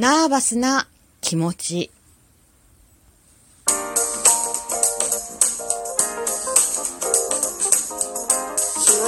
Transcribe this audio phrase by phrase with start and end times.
[0.00, 0.88] ナーバスな
[1.20, 1.66] 気持ち。
[1.68, 1.90] ひよ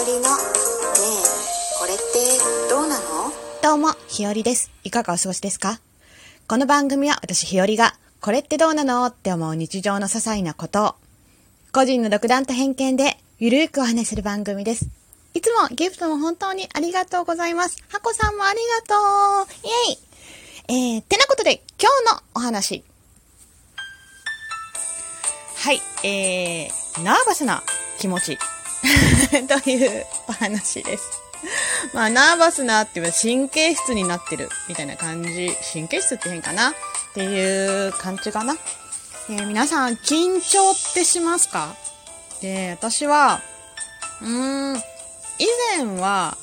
[0.05, 1.25] りのねえ
[1.81, 2.03] これって
[2.69, 3.33] どうなの？
[3.63, 4.71] どうも、ひよりです。
[4.85, 5.81] いかがお過ごしですか？
[6.47, 9.07] この番組は私ひよりが、これってどうなの？
[9.07, 10.95] って思う日常の些細なことを、
[11.73, 14.89] 個人の独断と偏見でゆるーくお話しする番組です。
[15.33, 17.83] いつもギフトも本当にありがとうございます。
[17.89, 19.99] ハコさんもありがとうイェイ
[20.69, 22.85] えー、てなことで今日のお話。
[25.57, 27.63] はい、えー、ナーバスな
[27.99, 28.39] 気持ち
[29.63, 31.05] というお話です。
[31.93, 35.57] まあ、ナーバスなっていう神経質になってるみたいな感じ。
[35.73, 36.71] 神経質って変かな？
[36.71, 36.75] っ
[37.15, 38.57] ていう感じかな。
[39.29, 41.77] えー皆さん、緊張ってしますか？
[42.41, 43.41] で、私は、
[44.21, 44.77] うーん、
[45.39, 46.37] 以前は、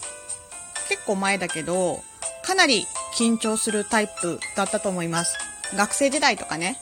[0.88, 2.04] 結構前だけど、
[2.44, 2.88] かなり
[3.18, 5.38] 緊張するタイプだったと思います。
[5.76, 6.78] 学生時代とかね。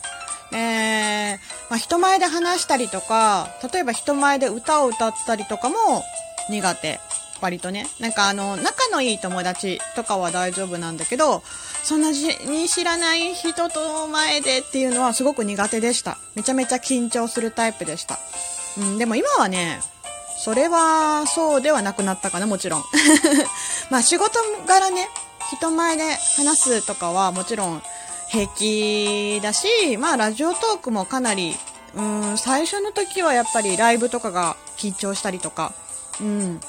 [0.53, 1.37] えー、
[1.69, 5.75] まあ、人前で話したりとか、例えば人前で歌を歌ったりとかも
[6.49, 6.99] 苦手。
[7.41, 7.87] 割とね。
[7.99, 11.43] なんかあの、仲のいい友達とかは大丈夫なんだけど、
[11.83, 16.17] そんなに知らない人と前でっていうのはすごく苦手でした。
[16.35, 18.19] めちゃめちゃ緊張するタイプでした。
[18.77, 19.81] うん、でも今はね、
[20.37, 22.83] それはそうではなくなったかな、もちろん。
[23.89, 25.09] まあ仕事柄ね、
[25.51, 26.03] 人前で
[26.35, 27.81] 話すとかはもちろん
[28.29, 31.55] 平気だし、まあラジオトークもかなり、
[31.95, 35.73] うん、最初の時はやっぱりライブとかが緊張したりとか、
[36.19, 36.59] うん。
[36.59, 36.65] で、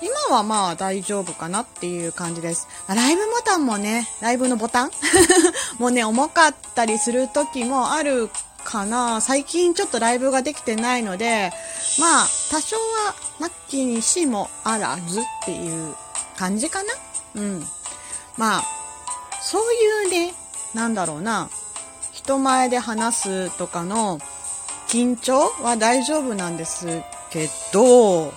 [0.00, 2.68] 今はまあ大丈夫かなっていう感じです。
[2.88, 4.90] ライブボタンもね、ライブのボタン？
[5.78, 8.30] もうね、重かったりする時もある
[8.64, 9.20] かな。
[9.20, 11.52] 最近ちょっとライブができてないので、
[11.98, 15.94] まあ、多少はなきにしもあらずっていう
[16.36, 16.94] 感じかな。
[17.38, 17.64] うん。
[18.36, 18.64] まあ、
[19.40, 20.34] そういうね、
[20.74, 21.48] なんだろうな、
[22.12, 24.18] 人前で話すとかの
[24.88, 28.32] 緊張は大丈夫なんですけど、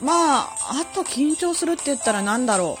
[0.00, 0.48] まあ、
[0.80, 2.78] あと緊張するって言ったらなんだろ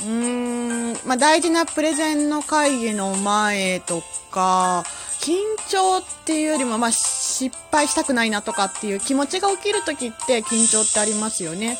[0.00, 0.02] う。
[0.02, 4.84] うーん、まあ大事なプレゼンの会議の前とか、
[5.20, 5.36] 緊
[5.68, 11.78] 張っていうよりも、まあ失敗したくないなとかっていう気持ちが起きるときって緊張ってありますよね。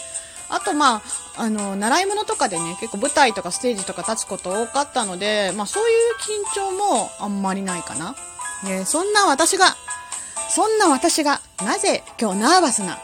[0.49, 1.03] あとまあ、
[1.37, 8.15] あの、習い物とかでね、結構舞台とかステージとか立つこと多かったので、まあそういう緊張もあんまりないかな。
[8.65, 9.77] ね、そんな私が、
[10.49, 13.01] そんな私が、なぜ今日ナーバスな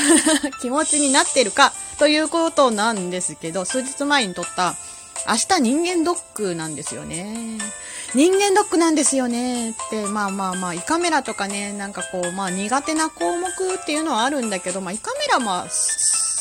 [0.62, 4.74] 気持ちになってるかということなんですけど、数日前に撮った
[5.28, 7.58] 明日人間ドックなんですよね。
[8.14, 15.64] 人間ドックなんですよねって、まあまあまあ、胃カメラとかね、なんかこう、まあ苦手な項目っていうのはあるんだけど、まあ胃カメラも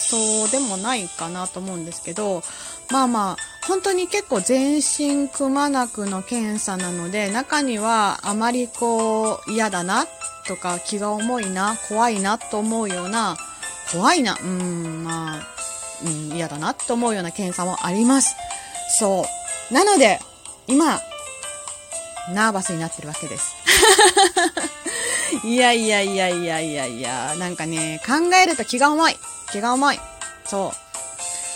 [0.09, 2.43] そうでもないかなと思うんですけど、
[2.91, 10.05] まあまあ、本当に結構全身くまなくの検査なので、中にはあまりこう嫌だな
[10.47, 13.37] とか気が重いな、怖いなと思うような、
[13.91, 15.47] 怖いな、うん、まあ、
[16.05, 18.35] うん、嫌だなと思うような検査もあります。
[18.99, 19.25] そ
[19.71, 19.73] う。
[19.73, 20.19] なので、
[20.67, 20.99] 今、
[22.33, 23.55] ナーバスになってるわけです。
[25.43, 29.17] い やいやいやいやいやいや、なんかね、考えると気が重い。
[29.51, 29.99] 気が重い。
[30.45, 30.73] そ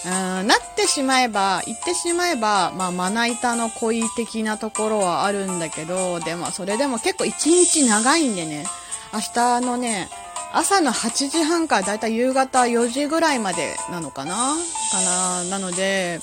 [0.05, 0.09] う。
[0.09, 0.11] う
[0.43, 8.65] ん、なってしまえば、言ってしまえば、まあ、まな板の恋的なところはあるんだけど、でも、それでも結構一日長いんでね、
[9.13, 10.09] 明日のね、
[10.53, 14.55] 朝の8時半からだいたい夕方4時ぐらいまでなのかな？
[14.91, 15.43] かな？
[15.43, 16.21] なので、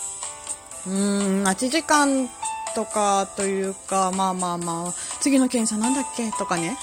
[0.86, 2.28] うーん、8時間
[2.76, 6.30] とかというか、まあまあまあ、次の検査なんだっけ？
[6.32, 6.78] とかね。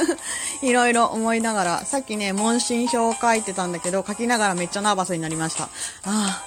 [0.62, 5.64] いろいろ思いながら、さっきね、問診票を書いてたんだけど、書きながらめっちゃナーバスになりました。
[5.64, 5.68] あ
[6.04, 6.42] あ、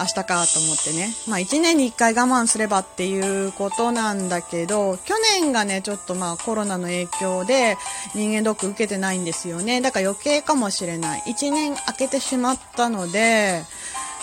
[0.00, 1.14] 明日かと思ってね。
[1.26, 7.78] まあ1年に1回我慢すればっていうことなんだけど、去年がね、ちょっとまあコロナの影響で
[8.14, 9.80] 人間ドック受けてないんですよね。
[9.80, 11.22] だから余計かもしれない。
[11.28, 13.64] 1年空けてしまったので、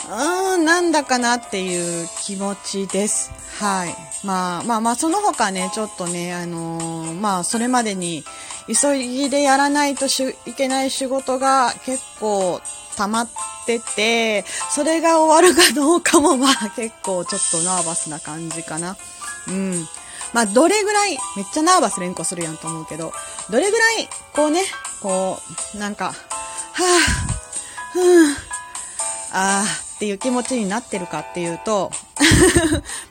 [0.08, 3.32] うーん、なんだかなっていう気持ちです。
[3.60, 3.96] はい。
[4.24, 8.24] まあまあまあ、その他ね、ちょっとね、あのーまあ、それまでに
[8.68, 12.62] 急ぎでやらないとしいけない仕事が結構
[12.98, 13.30] 溜まっ
[13.66, 18.96] てて、それが終わるかどうかもまあ結構ちょっとナーバスな感じかな。
[19.48, 19.88] うん。
[20.34, 23.12] まあ、どれぐらい、めっちゃナーバス連呼するやんと思うけど、
[23.50, 24.62] どれぐらい、こうね、
[25.02, 25.40] こ
[25.76, 28.36] う、なんか、はぁ、ふぅ、
[29.34, 31.92] あーっていう気持ちになってるかっていうと、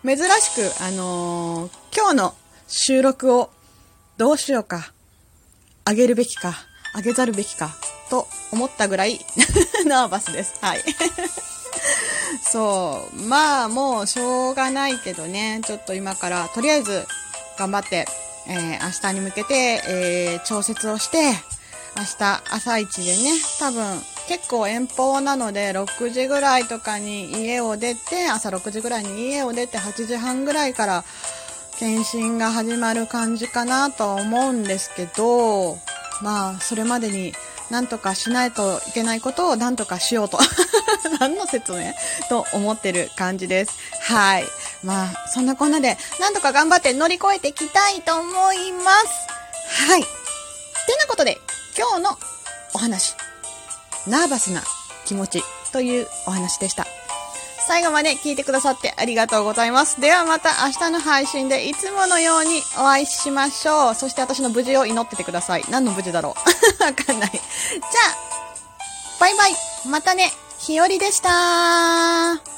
[0.04, 2.34] 珍しく、あのー今日の
[2.68, 3.50] 収録を
[4.16, 4.92] どうしようか、
[5.84, 6.54] あげるべきか、
[6.94, 7.74] あげざるべきか、
[8.10, 9.18] と思ったぐらい
[9.86, 10.54] ナーバスです。
[10.60, 10.84] はい。
[12.42, 13.16] そう。
[13.16, 15.60] まあ、もう、しょうがないけどね。
[15.66, 17.06] ちょっと今から、とりあえず、
[17.58, 18.06] 頑張って、
[18.46, 19.54] えー、明日に向けて、
[19.86, 21.32] えー、調節をして、
[21.96, 31.04] 明日朝一でね、多分結構遠方なので6時ぐらいとかに家を出て、朝6時ぐらいに家を出て8時半ぐらいから
[31.80, 35.78] 検診が始まる感じかなと思うんですけど、
[36.22, 37.32] まあそれまでに
[37.70, 40.38] なんとかしないといけないことをなんとかしようと。
[41.18, 41.92] 何の説明？
[42.28, 43.72] と思ってる感じです。
[44.00, 44.44] はい。
[44.84, 49.88] まあ、そんなこんなで、なんとか頑張って乗り越えていきたいと思います。
[49.88, 50.02] はい。
[50.02, 50.06] て
[51.00, 51.40] なことで、
[51.76, 52.18] 今日の
[52.74, 53.16] お話。
[54.06, 54.62] ナーバスな
[55.04, 55.42] 気持ち
[55.72, 56.86] というお話でした。
[57.66, 60.00] 最後まで聞いてくださってありがとうございます。
[60.00, 63.94] ではまた明日の配信でいつものようにお会いしましょう。
[63.94, 65.64] そして私の無事を祈っててください。
[65.70, 66.34] 何の無事だろ
[66.80, 67.30] う わかんない。
[67.30, 68.16] じゃあ、
[69.20, 69.56] バイバイ。
[69.86, 70.32] またね。
[70.58, 72.49] ひよりでした